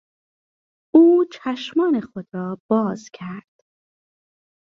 او 0.93 1.25
چشمان 1.31 2.01
خود 2.01 2.27
را 2.33 2.59
باز 2.69 3.09
کرد. 3.13 3.61